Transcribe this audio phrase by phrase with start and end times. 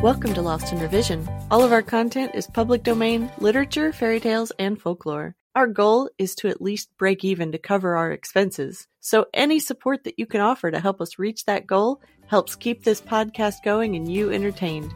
[0.00, 1.28] Welcome to Lost in Revision.
[1.50, 5.34] All of our content is public domain, literature, fairy tales, and folklore.
[5.56, 8.86] Our goal is to at least break even to cover our expenses.
[9.00, 12.84] So any support that you can offer to help us reach that goal helps keep
[12.84, 14.94] this podcast going and you entertained.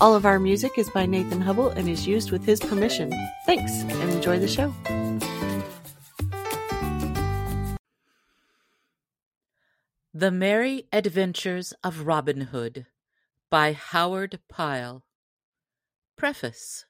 [0.00, 3.10] All of our music is by Nathan Hubble and is used with his permission.
[3.46, 4.74] Thanks and enjoy the show.
[10.12, 12.84] The Merry Adventures of Robin Hood
[13.52, 15.04] by Howard Pyle.
[16.16, 16.86] Preface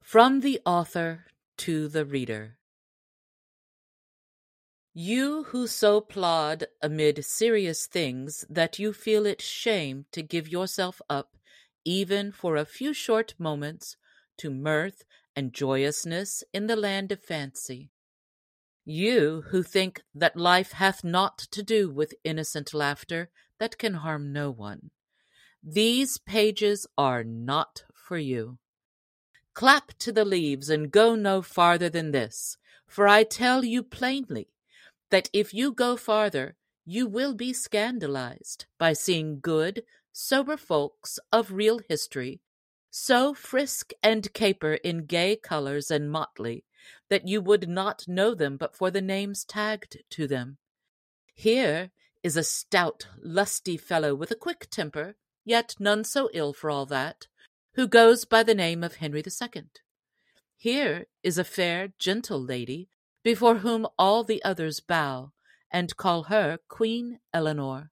[0.00, 1.26] From the author
[1.58, 2.56] to the reader.
[4.94, 11.02] You who so plod amid serious things that you feel it shame to give yourself
[11.10, 11.36] up,
[11.84, 13.98] even for a few short moments,
[14.38, 15.04] to mirth
[15.36, 17.90] and joyousness in the land of fancy.
[18.86, 23.28] You who think that life hath naught to do with innocent laughter
[23.58, 24.92] that can harm no one.
[25.62, 28.58] These pages are not for you.
[29.54, 34.48] Clap to the leaves and go no farther than this, for I tell you plainly
[35.10, 41.52] that if you go farther, you will be scandalized by seeing good, sober folks of
[41.52, 42.40] real history
[42.94, 46.62] so frisk and caper in gay colors and motley
[47.08, 50.58] that you would not know them but for the names tagged to them.
[51.34, 51.90] Here
[52.22, 56.86] is a stout, lusty fellow with a quick temper yet none so ill for all
[56.86, 57.26] that,
[57.74, 59.80] who goes by the name of Henry the Second.
[60.56, 62.88] Here is a fair, gentle lady,
[63.24, 65.32] before whom all the others bow,
[65.70, 67.90] and call her Queen Eleanor.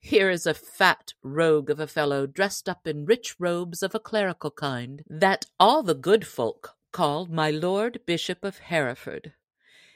[0.00, 4.00] Here is a fat rogue of a fellow dressed up in rich robes of a
[4.00, 9.32] clerical kind, that all the good folk call my Lord Bishop of Hereford.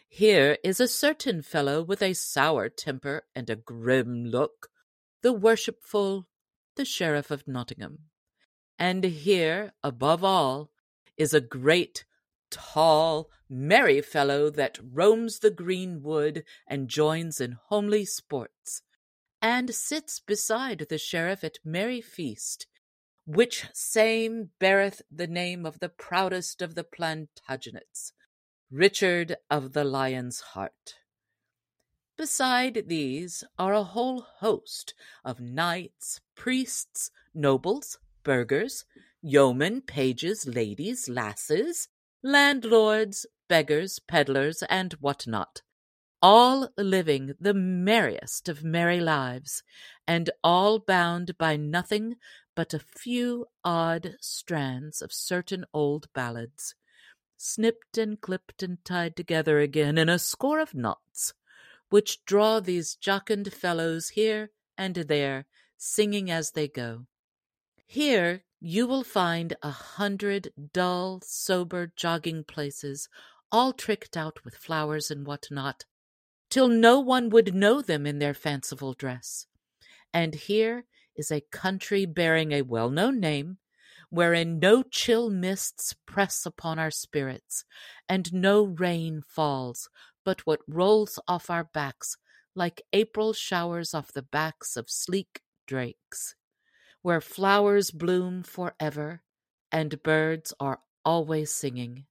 [0.08, 4.68] Here is a certain fellow with a sour temper and a grim look,
[5.22, 6.26] the worshipful
[6.78, 7.98] the Sheriff of Nottingham.
[8.78, 10.70] And here, above all,
[11.16, 12.04] is a great,
[12.52, 18.82] tall, merry fellow that roams the green wood and joins in homely sports,
[19.42, 22.68] and sits beside the sheriff at merry feast,
[23.26, 28.12] which same beareth the name of the proudest of the Plantagenets,
[28.70, 30.94] Richard of the Lion's Heart.
[32.18, 34.92] Beside these are a whole host
[35.24, 38.84] of knights, priests, nobles, burghers,
[39.22, 41.86] yeomen, pages, ladies, lasses,
[42.20, 45.62] landlords, beggars, pedlars, and what not,
[46.20, 49.62] all living the merriest of merry lives,
[50.04, 52.16] and all bound by nothing
[52.56, 56.74] but a few odd strands of certain old ballads,
[57.36, 61.32] snipped and clipped and tied together again in a score of knots
[61.90, 67.06] which draw these jocund fellows here and there, singing as they go.
[67.86, 73.08] Here you will find a hundred dull, sober jogging places,
[73.50, 75.84] all tricked out with flowers and what not,
[76.50, 79.46] till no one would know them in their fanciful dress.
[80.12, 80.84] And here
[81.16, 83.58] is a country bearing a well known name,
[84.10, 87.64] wherein no chill mists press upon our spirits,
[88.08, 89.88] and no rain falls,
[90.28, 92.18] but what rolls off our backs
[92.54, 96.34] like April showers off the backs of sleek drakes,
[97.00, 99.22] where flowers bloom forever
[99.72, 102.04] and birds are always singing,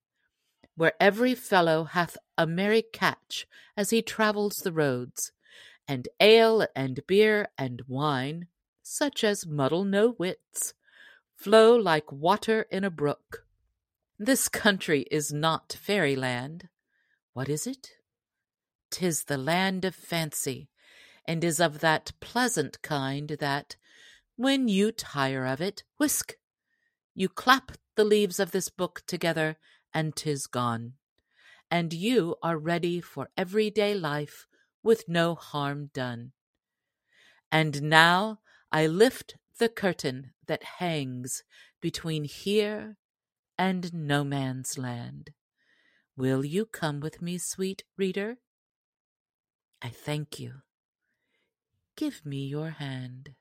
[0.75, 3.45] where every fellow hath a merry catch
[3.77, 5.31] as he travels the roads,
[5.87, 8.47] and ale and beer and wine,
[8.81, 10.73] such as muddle no wits,
[11.35, 13.45] flow like water in a brook.
[14.17, 16.69] This country is not fairyland.
[17.33, 17.96] What is it?
[18.89, 20.69] 'Tis the land of fancy,
[21.25, 23.75] and is of that pleasant kind that,
[24.37, 26.37] when you tire of it, whisk!
[27.13, 29.57] You clap the leaves of this book together,
[29.93, 30.93] and 'tis gone,
[31.69, 34.47] and you are ready for everyday life
[34.83, 36.31] with no harm done.
[37.51, 38.39] And now
[38.71, 41.43] I lift the curtain that hangs
[41.81, 42.97] between here
[43.57, 45.31] and no man's land.
[46.15, 48.37] Will you come with me, sweet reader?
[49.81, 50.53] I thank you.
[51.95, 53.31] Give me your hand.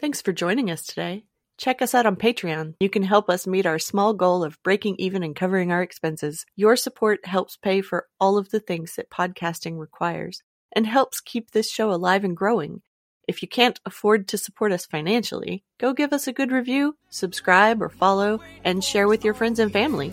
[0.00, 1.24] Thanks for joining us today.
[1.58, 2.74] Check us out on Patreon.
[2.80, 6.44] You can help us meet our small goal of breaking even and covering our expenses.
[6.56, 11.50] Your support helps pay for all of the things that podcasting requires and helps keep
[11.50, 12.82] this show alive and growing.
[13.28, 17.80] If you can't afford to support us financially, go give us a good review, subscribe
[17.80, 20.12] or follow, and share with your friends and family.